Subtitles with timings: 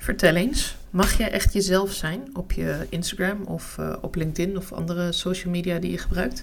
[0.00, 4.72] Vertel eens, mag jij echt jezelf zijn op je Instagram of uh, op LinkedIn of
[4.72, 6.42] andere social media die je gebruikt?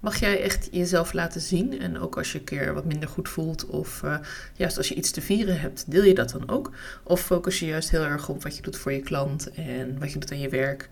[0.00, 1.80] Mag jij echt jezelf laten zien?
[1.80, 4.16] En ook als je een keer wat minder goed voelt of uh,
[4.54, 6.70] juist als je iets te vieren hebt, deel je dat dan ook?
[7.02, 10.12] Of focus je juist heel erg op wat je doet voor je klant en wat
[10.12, 10.88] je doet aan je werk?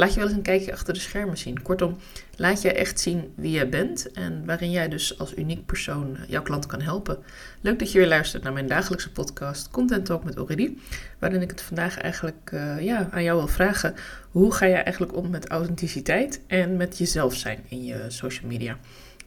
[0.00, 1.62] Laat je wel eens een kijkje achter de schermen zien.
[1.62, 1.96] Kortom,
[2.36, 6.42] laat je echt zien wie jij bent en waarin jij dus als uniek persoon jouw
[6.42, 7.18] klant kan helpen.
[7.60, 10.80] Leuk dat je weer luistert naar mijn dagelijkse podcast Content Talk met Aurélie,
[11.18, 13.94] waarin ik het vandaag eigenlijk uh, ja, aan jou wil vragen.
[14.30, 18.78] Hoe ga je eigenlijk om met authenticiteit en met jezelf zijn in je social media?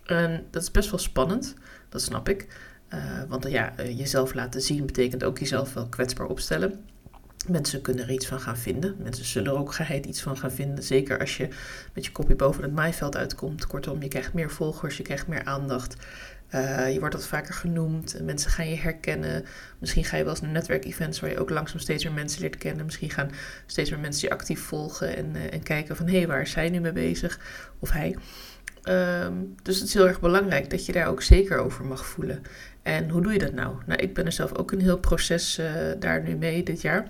[0.05, 1.53] En dat is best wel spannend,
[1.90, 2.48] dat snap ik.
[2.94, 6.80] Uh, want ja, jezelf laten zien betekent ook jezelf wel kwetsbaar opstellen.
[7.48, 8.96] Mensen kunnen er iets van gaan vinden.
[9.00, 10.84] Mensen zullen er ook geheid iets van gaan vinden.
[10.84, 11.48] Zeker als je
[11.94, 13.68] met je kopje boven het maaiveld uitkomt.
[13.68, 15.96] Kortom, je krijgt meer volgers, je krijgt meer aandacht.
[16.56, 18.18] Uh, je wordt wat vaker genoemd.
[18.24, 19.46] Mensen gaan je herkennen.
[19.80, 22.58] Misschien ga je wel eens naar netwerkevents waar je ook langzaam steeds meer mensen leert
[22.58, 22.86] kennen.
[22.86, 23.32] Misschien gaan
[23.66, 26.52] steeds meer mensen je actief volgen en, uh, en kijken van hé, hey, waar is
[26.52, 27.39] zij nu mee bezig?
[27.80, 28.16] Of hij.
[28.89, 32.42] Um, dus het is heel erg belangrijk dat je daar ook zeker over mag voelen.
[32.82, 33.76] En hoe doe je dat nou?
[33.86, 35.66] Nou, ik ben er zelf ook een heel proces uh,
[36.00, 37.08] daar nu mee dit jaar.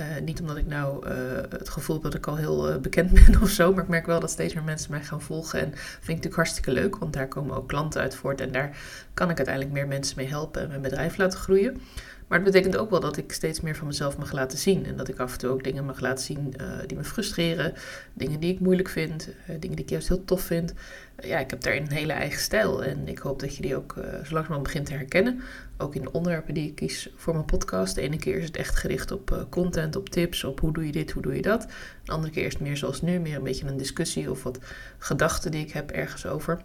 [0.00, 1.12] Uh, niet omdat ik nou uh,
[1.48, 4.20] het gevoel heb dat ik al heel bekend ben of zo, maar ik merk wel
[4.20, 5.60] dat steeds meer mensen mij gaan volgen.
[5.60, 8.40] En vind ik natuurlijk hartstikke leuk, want daar komen ook klanten uit voort.
[8.40, 8.76] En daar
[9.14, 11.80] kan ik uiteindelijk meer mensen mee helpen en mijn bedrijf laten groeien.
[12.28, 14.86] Maar het betekent ook wel dat ik steeds meer van mezelf mag laten zien.
[14.86, 17.72] En dat ik af en toe ook dingen mag laten zien uh, die me frustreren.
[18.12, 19.28] Dingen die ik moeilijk vind.
[19.28, 20.72] Uh, dingen die ik juist heel tof vind.
[21.20, 22.84] Uh, ja, ik heb daarin een hele eigen stijl.
[22.84, 25.40] En ik hoop dat je die ook zo langzamerhand begint te herkennen.
[25.78, 27.94] Ook in de onderwerpen die ik kies voor mijn podcast.
[27.94, 30.92] De ene keer is het echt gericht op content, op tips, op hoe doe je
[30.92, 31.66] dit, hoe doe je dat.
[32.04, 34.58] De andere keer is het meer zoals nu, meer een beetje een discussie of wat
[34.98, 36.60] gedachten die ik heb ergens over.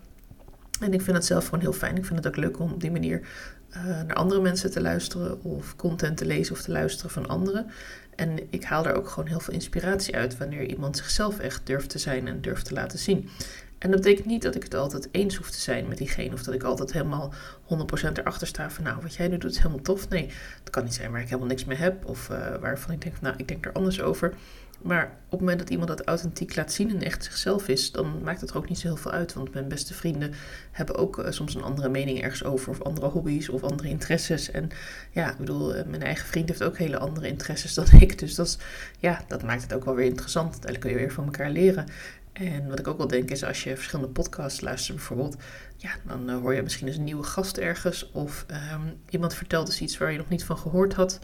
[0.80, 1.98] En ik vind het zelf gewoon heel fijn.
[1.98, 3.22] Ik vind het ook leuk om op die manier
[3.76, 7.72] uh, naar andere mensen te luisteren of content te lezen of te luisteren van anderen.
[8.16, 11.90] En ik haal daar ook gewoon heel veel inspiratie uit wanneer iemand zichzelf echt durft
[11.90, 13.30] te zijn en durft te laten zien.
[13.78, 16.34] En dat betekent niet dat ik het altijd eens hoef te zijn met diegene.
[16.34, 17.34] Of dat ik altijd helemaal
[17.64, 17.68] 100%
[18.14, 20.10] erachter sta van nou, wat jij nu doet is helemaal tof.
[20.10, 22.06] Nee, het kan niet zijn waar ik helemaal niks mee heb.
[22.06, 24.34] Of uh, waarvan ik denk, nou, ik denk er anders over.
[24.82, 28.24] Maar op het moment dat iemand dat authentiek laat zien en echt zichzelf is, dan
[28.24, 29.34] maakt het er ook niet zo heel veel uit.
[29.34, 30.34] Want mijn beste vrienden
[30.72, 34.52] hebben ook uh, soms een andere mening ergens over, of andere hobby's of andere interesses.
[34.52, 34.70] En
[35.12, 38.20] ja, ik bedoel, uh, mijn eigen vriend heeft ook hele andere interesses dan ik.
[38.20, 38.58] Dus dat, is,
[39.00, 40.52] ja, dat maakt het ook wel weer interessant.
[40.52, 41.86] Uiteindelijk kun je weer van elkaar leren.
[42.34, 45.36] En wat ik ook wel denk is, als je verschillende podcasts luistert bijvoorbeeld,
[45.78, 48.12] ja, dan uh, hoor je misschien eens een nieuwe gast ergens.
[48.12, 51.20] Of um, iemand vertelt dus iets waar je nog niet van gehoord had.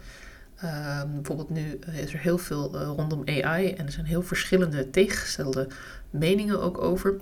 [0.63, 4.89] Uh, bijvoorbeeld nu is er heel veel uh, rondom AI en er zijn heel verschillende
[4.89, 5.67] tegengestelde
[6.09, 7.15] meningen ook over.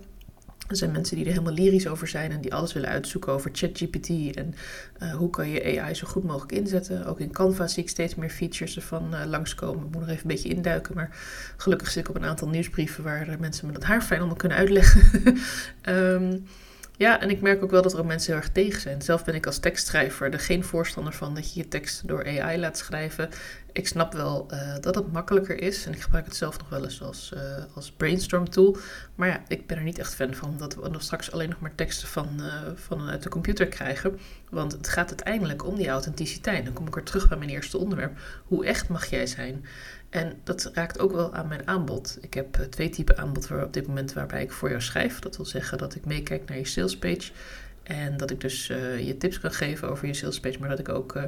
[0.68, 3.50] Er zijn mensen die er helemaal lyrisch over zijn en die alles willen uitzoeken over
[3.54, 4.56] ChatGPT en
[5.04, 7.06] uh, hoe kan je AI zo goed mogelijk inzetten.
[7.06, 9.86] Ook in Canva zie ik steeds meer features ervan uh, langskomen.
[9.86, 11.18] Ik moet nog even een beetje induiken, maar
[11.58, 14.58] gelukkig zit ik op een aantal nieuwsbrieven waar mensen me dat haar fijn allemaal kunnen
[14.58, 15.38] uitleggen.
[15.90, 16.46] um,
[16.98, 19.02] Ja, en ik merk ook wel dat er ook mensen heel erg tegen zijn.
[19.02, 22.60] Zelf ben ik als tekstschrijver er geen voorstander van dat je je tekst door AI
[22.60, 23.30] laat schrijven.
[23.74, 25.86] Ik snap wel uh, dat het makkelijker is.
[25.86, 27.42] En ik gebruik het zelf nog wel eens als, uh,
[27.76, 28.78] als brainstorm tool.
[29.16, 31.60] Maar ja, ik ben er niet echt fan van dat we nog straks alleen nog
[31.60, 34.20] maar teksten van, uh, vanuit de computer krijgen.
[34.50, 36.66] Want het gaat uiteindelijk om die authenticiteit.
[36.66, 38.18] Dan kom ik weer terug bij mijn eerste onderwerp.
[38.46, 39.66] Hoe echt mag jij zijn?
[40.10, 42.18] En dat raakt ook wel aan mijn aanbod.
[42.22, 45.20] Ik heb twee typen aanbod voor op dit moment waarbij ik voor jou schrijf.
[45.20, 47.32] Dat wil zeggen dat ik meekijk naar je salespage.
[47.84, 50.90] En dat ik dus uh, je tips kan geven over je salespage, maar dat ik
[50.90, 51.24] ook uh,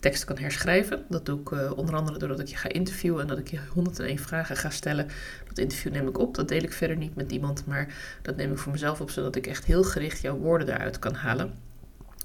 [0.00, 1.04] teksten kan herschrijven.
[1.08, 3.58] Dat doe ik uh, onder andere doordat ik je ga interviewen en dat ik je
[3.72, 5.08] 101 vragen ga stellen.
[5.48, 8.52] Dat interview neem ik op, dat deel ik verder niet met iemand, maar dat neem
[8.52, 11.54] ik voor mezelf op, zodat ik echt heel gericht jouw woorden daaruit kan halen.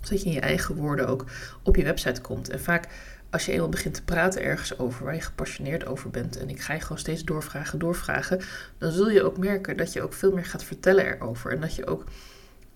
[0.01, 1.25] Zodat je in je eigen woorden ook
[1.63, 2.49] op je website komt.
[2.49, 2.87] En vaak
[3.29, 6.61] als je eenmaal begint te praten ergens over waar je gepassioneerd over bent en ik
[6.61, 8.41] ga je gewoon steeds doorvragen, doorvragen,
[8.77, 11.51] dan zul je ook merken dat je ook veel meer gaat vertellen erover.
[11.51, 12.03] En dat je ook,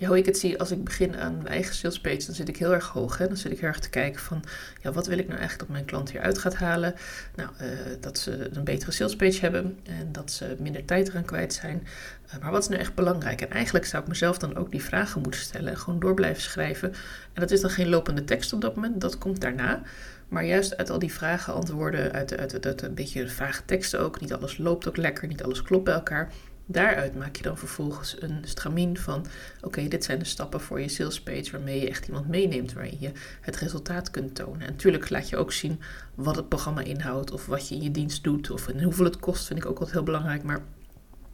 [0.07, 2.57] hoe ik het zie, als ik begin aan mijn eigen sales page, dan zit ik
[2.57, 3.17] heel erg hoog.
[3.17, 3.27] Hè?
[3.27, 4.43] Dan zit ik heel erg te kijken van,
[4.81, 6.93] ja, wat wil ik nou eigenlijk dat mijn klant hieruit gaat halen?
[7.35, 7.69] Nou, uh,
[7.99, 11.87] dat ze een betere sales page hebben en dat ze minder tijd eraan kwijt zijn.
[12.27, 13.41] Uh, maar wat is nou echt belangrijk?
[13.41, 16.41] En eigenlijk zou ik mezelf dan ook die vragen moeten stellen en gewoon door blijven
[16.41, 16.91] schrijven.
[17.33, 19.81] En dat is dan geen lopende tekst op dat moment, dat komt daarna.
[20.27, 24.21] Maar juist uit al die vragen antwoorden, uit, uit, uit, een beetje vage teksten ook,
[24.21, 26.31] niet alles loopt ook lekker, niet alles klopt bij elkaar.
[26.65, 29.25] Daaruit maak je dan vervolgens een stramien van:
[29.61, 32.97] oké, dit zijn de stappen voor je sales page waarmee je echt iemand meeneemt, waarin
[32.99, 33.11] je
[33.41, 34.61] het resultaat kunt tonen.
[34.61, 35.79] En natuurlijk laat je ook zien
[36.15, 39.47] wat het programma inhoudt, of wat je in je dienst doet, of hoeveel het kost,
[39.47, 40.43] vind ik ook altijd heel belangrijk.
[40.43, 40.61] Maar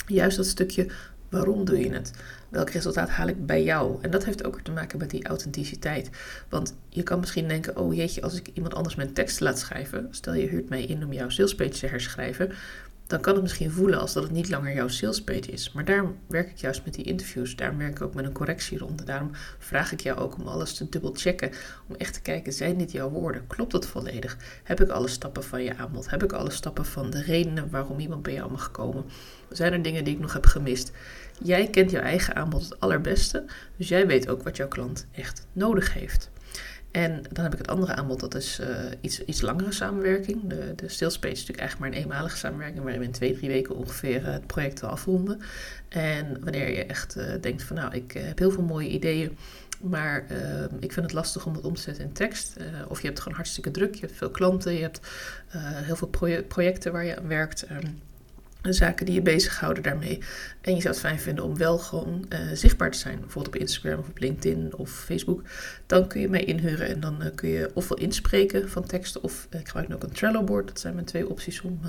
[0.06, 0.88] juist dat stukje
[1.30, 2.12] Waarom doe je het?
[2.50, 3.98] Welk resultaat haal ik bij jou?
[4.02, 6.10] En dat heeft ook te maken met die authenticiteit.
[6.50, 10.08] Want je kan misschien denken: oh jeetje, als ik iemand anders mijn tekst laat schrijven,
[10.12, 12.52] stel je huurt mij in om jouw salespage te herschrijven,
[13.10, 15.72] dan kan het misschien voelen als dat het niet langer jouw salespage is.
[15.72, 17.56] Maar daarom werk ik juist met die interviews.
[17.56, 19.04] Daarom werk ik ook met een correctieronde.
[19.04, 21.52] Daarom vraag ik jou ook om alles te dubbelchecken.
[21.88, 23.48] Om echt te kijken, zijn dit jouw woorden?
[23.48, 24.38] Klopt het volledig?
[24.64, 26.10] Heb ik alle stappen van je aanbod?
[26.10, 29.06] Heb ik alle stappen van de redenen waarom iemand bij jou mag komen?
[29.50, 30.92] Zijn er dingen die ik nog heb gemist?
[31.44, 33.46] Jij kent jouw eigen aanbod het allerbeste.
[33.78, 36.30] Dus jij weet ook wat jouw klant echt nodig heeft.
[36.92, 38.68] En dan heb ik het andere aanbod, dat is uh,
[39.02, 40.42] iets, iets langere samenwerking.
[40.48, 43.76] De, de is natuurlijk eigenlijk maar een eenmalige samenwerking, waarin we in twee, drie weken
[43.76, 45.42] ongeveer uh, het project afronden.
[45.90, 49.38] En wanneer je echt uh, denkt van nou, ik heb heel veel mooie ideeën,
[49.82, 50.26] maar
[50.80, 52.58] ik vind het lastig om het om te zetten in tekst.
[52.88, 55.00] of je hebt gewoon hartstikke druk, je hebt veel klanten, je hebt
[55.58, 56.10] heel veel
[56.48, 57.66] projecten waar je aan werkt.
[58.62, 60.20] Ehm, zaken die je bezighouden daarmee.
[60.62, 63.20] En je zou het fijn vinden om wel gewoon uh, zichtbaar te zijn.
[63.20, 65.44] Bijvoorbeeld op Instagram of op LinkedIn of Facebook.
[65.86, 69.24] Dan kun je mij inhuren en dan uh, kun je ofwel inspreken van teksten.
[69.24, 70.68] Of uh, ik gebruik ook een Trello board.
[70.68, 71.80] Dat zijn mijn twee opties om,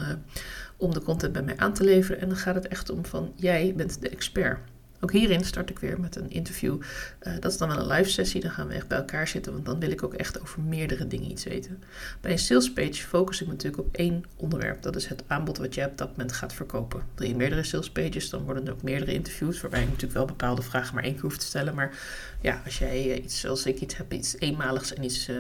[0.77, 2.21] om de content bij mij aan te leveren.
[2.21, 4.59] En dan gaat het echt om van jij bent de expert.
[5.02, 6.81] Ook hierin start ik weer met een interview.
[7.23, 8.41] Uh, dat is dan wel een live sessie.
[8.41, 11.06] Dan gaan we echt bij elkaar zitten, want dan wil ik ook echt over meerdere
[11.06, 11.82] dingen iets weten.
[12.20, 14.82] Bij een sales page focus ik natuurlijk op één onderwerp.
[14.82, 17.02] Dat is het aanbod wat jij op dat moment gaat verkopen.
[17.14, 19.61] Wil je meerdere sales pages, dan worden er ook meerdere interviews.
[19.61, 21.75] Waarbij je natuurlijk wel bepaalde vragen maar één keer hoeft te stellen.
[21.75, 21.99] Maar
[22.41, 25.37] ja, als jij eh, iets zoals ik iets heb, iets eenmaligs en iets uh,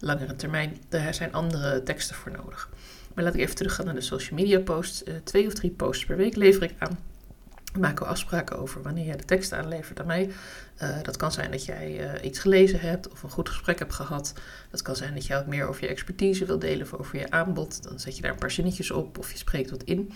[0.00, 2.68] langere termijn, daar zijn andere teksten voor nodig.
[3.14, 5.02] Maar laat ik even teruggaan naar de social media posts.
[5.04, 6.98] Uh, twee of drie posts per week lever ik aan
[7.78, 10.30] maken we afspraken over wanneer jij de tekst aanlevert aan mij.
[10.82, 13.94] Uh, dat kan zijn dat jij uh, iets gelezen hebt of een goed gesprek hebt
[13.94, 14.32] gehad.
[14.70, 17.30] Dat kan zijn dat jij wat meer over je expertise wilt delen of over je
[17.30, 17.82] aanbod.
[17.82, 20.12] Dan zet je daar een paar zinnetjes op of je spreekt wat in.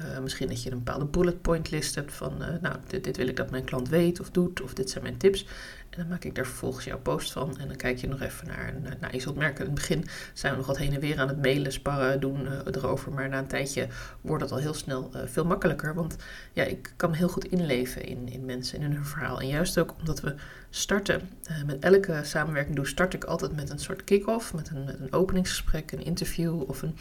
[0.00, 3.36] Uh, misschien dat je een bepaalde bullet point list hebt van, nou, dit, wil ik
[3.36, 5.46] dat mijn klant weet of doet, of dit zijn mijn tips.
[5.90, 7.58] En dan maak ik daar vervolgens jouw post van.
[7.58, 8.74] En dan kijk je nog even naar.
[9.00, 11.28] Nou, je zult merken, in het begin zijn we nog wat heen en weer aan
[11.28, 13.12] het mailen, sparren, doen erover.
[13.12, 13.86] Maar na een tijdje
[14.20, 15.94] wordt het al heel snel veel makkelijker.
[15.94, 16.16] Want
[16.52, 19.40] ja, ik kan heel goed inleven in, in mensen, in hun verhaal.
[19.40, 20.34] En juist ook omdat we
[20.70, 21.28] starten,
[21.66, 24.54] met elke samenwerking doe, start ik altijd met een soort kick-off.
[24.54, 26.96] Met een, een openingsgesprek, een interview of een.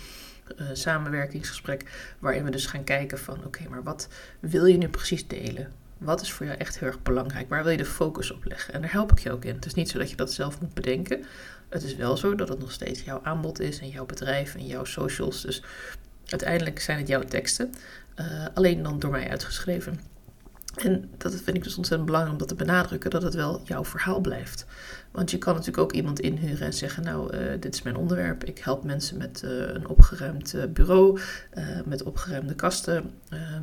[0.60, 4.07] Uh, samenwerkingsgesprek, waarin we dus gaan kijken van oké, maar wat
[4.40, 5.72] wil je nu precies delen?
[5.98, 7.50] Wat is voor jou echt heel erg belangrijk?
[7.50, 8.74] Waar wil je de focus op leggen?
[8.74, 9.56] En daar help ik je ook in.
[9.56, 11.25] Het is niet zo dat je dat zelf moet bedenken.
[11.69, 14.68] Het is wel zo dat het nog steeds jouw aanbod is en jouw bedrijf en
[14.68, 15.42] jouw socials.
[15.42, 15.63] Dus
[16.25, 17.74] uiteindelijk zijn het jouw teksten.
[18.19, 20.00] Uh, alleen dan door mij uitgeschreven.
[20.75, 23.86] En dat vind ik dus ontzettend belangrijk om dat te benadrukken, dat het wel jouw
[23.86, 24.66] verhaal blijft.
[25.12, 28.44] Want je kan natuurlijk ook iemand inhuren en zeggen, nou, uh, dit is mijn onderwerp.
[28.44, 31.20] Ik help mensen met uh, een opgeruimd uh, bureau,
[31.86, 33.12] met opgeruimde kasten.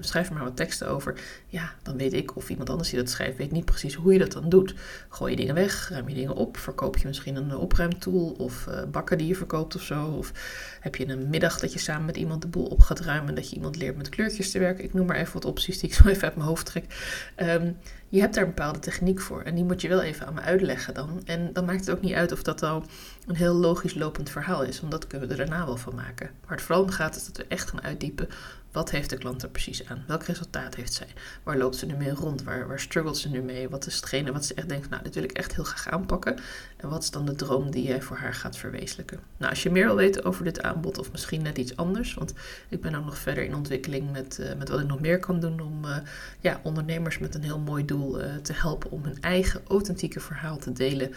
[0.01, 1.21] schrijf er maar wat teksten over.
[1.47, 4.19] Ja, dan weet ik of iemand anders die dat schrijft, weet niet precies hoe je
[4.19, 4.75] dat dan doet.
[5.09, 9.19] Gooi je dingen weg, ruim je dingen op, verkoop je misschien een opruimtool of bakken
[9.19, 10.05] die je verkoopt of zo.
[10.05, 10.33] Of
[10.81, 13.51] heb je een middag dat je samen met iemand de boel op gaat ruimen, dat
[13.51, 14.85] je iemand leert met kleurtjes te werken.
[14.85, 16.99] Ik noem maar even wat opties die ik zo even uit mijn hoofd trek.
[17.37, 17.77] Um,
[18.09, 19.43] je hebt daar een bepaalde techniek voor.
[19.43, 21.23] En die moet je wel even aan me uitleggen dan.
[21.25, 22.85] En dan maakt het ook niet uit of dat al
[23.27, 24.81] een heel logisch lopend verhaal is.
[24.81, 26.31] Want dat kunnen we er daarna wel van maken.
[26.41, 28.29] Waar het vooral om gaat is dat we echt gaan uitdiepen.
[28.73, 30.05] Wat heeft de klant er precies aan?
[30.07, 31.07] Welk resultaat heeft zij?
[31.43, 32.43] Waar loopt ze nu mee rond?
[32.43, 33.69] Waar, waar struggelt ze nu mee?
[33.69, 36.37] Wat is hetgene wat ze echt denkt, nou, dit wil ik echt heel graag aanpakken.
[36.77, 39.21] En wat is dan de droom die jij voor haar gaat verwezenlijken?
[39.37, 42.35] Nou, als je meer wil weten over dit aanbod of misschien net iets anders, want
[42.69, 45.41] ik ben ook nog verder in ontwikkeling met, uh, met wat ik nog meer kan
[45.41, 45.97] doen om uh,
[46.41, 50.59] ja, ondernemers met een heel mooi doel uh, te helpen om hun eigen authentieke verhaal
[50.59, 51.15] te delen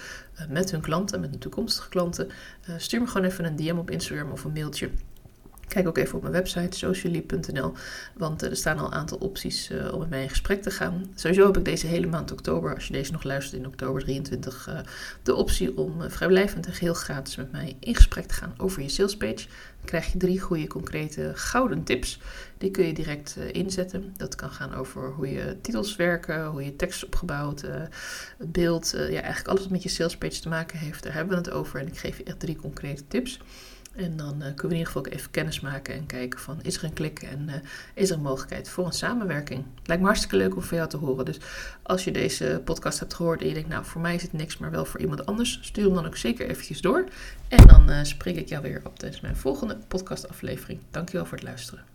[0.50, 2.30] met hun klanten, met hun toekomstige klanten.
[2.78, 4.90] stuur me gewoon even een DM op Instagram of een mailtje.
[5.74, 7.74] Kijk ook even op mijn website socially.nl,
[8.14, 11.12] want er staan al een aantal opties uh, om met mij in gesprek te gaan.
[11.16, 14.68] Sowieso heb ik deze hele maand oktober, als je deze nog luistert in oktober 23,
[14.70, 14.80] uh,
[15.24, 18.90] de optie om vrijblijvend en geheel gratis met mij in gesprek te gaan over je
[18.90, 19.46] salespage.
[19.78, 22.20] Dan krijg je drie goede concrete gouden tips.
[22.58, 24.14] Die kun je direct inzetten.
[24.18, 27.62] Dat kan gaan over hoe je titels werken, hoe je tekst opgebouwd,
[28.38, 31.04] het beeld, ja, eigenlijk alles wat met je salespage te maken heeft.
[31.04, 33.40] Daar hebben we het over en ik geef je echt drie concrete tips.
[33.96, 36.60] En dan uh, kunnen we in ieder geval ook even kennis maken en kijken van
[36.62, 37.54] is er een klik en uh,
[37.94, 39.66] is er een mogelijkheid voor een samenwerking.
[39.84, 41.26] Lijkt me hartstikke leuk om van jou te horen.
[41.26, 41.38] Dus
[41.82, 44.58] als je deze podcast hebt gehoord en je denkt nou voor mij is het niks,
[44.58, 47.06] maar wel voor iemand anders, stuur hem dan ook zeker eventjes door.
[47.48, 50.80] En dan uh, spreek ik jou weer op tijdens mijn volgende podcastaflevering.
[50.92, 51.93] Dankjewel voor het luisteren.